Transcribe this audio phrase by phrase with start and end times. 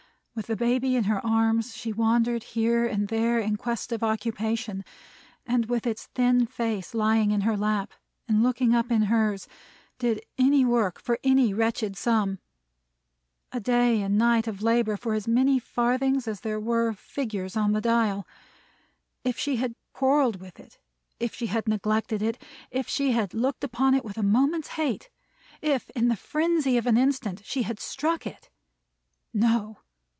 [0.33, 4.85] With the baby in her arms, she wandered here and there in quest of occupation;
[5.45, 7.93] and with its thin face lying in her lap,
[8.29, 9.49] and looking up in hers,
[9.99, 12.39] did any work for any wretched sum:
[13.51, 17.73] a day and night of labor for as many farthings as there were figures on
[17.73, 18.25] the dial.
[19.25, 20.79] If she had quarreled with it;
[21.19, 22.41] if she had neglected it;
[22.71, 25.09] if she had looked upon it with a moment's hate!
[25.61, 28.49] if, in the frenzy of an instant, she had struck it!
[29.33, 29.79] No!